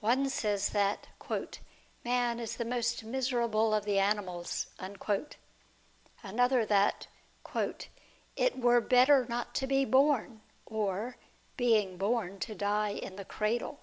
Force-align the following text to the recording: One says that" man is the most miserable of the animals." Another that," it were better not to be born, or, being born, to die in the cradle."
One 0.00 0.28
says 0.28 0.68
that" 0.76 1.08
man 2.04 2.38
is 2.38 2.56
the 2.58 2.64
most 2.66 3.04
miserable 3.04 3.72
of 3.72 3.86
the 3.86 3.98
animals." 3.98 4.66
Another 6.22 6.66
that," 6.66 7.06
it 8.36 8.58
were 8.60 8.80
better 8.82 9.24
not 9.30 9.54
to 9.54 9.66
be 9.66 9.86
born, 9.86 10.42
or, 10.66 11.16
being 11.56 11.96
born, 11.96 12.38
to 12.40 12.54
die 12.54 12.90
in 12.90 13.16
the 13.16 13.24
cradle." 13.24 13.78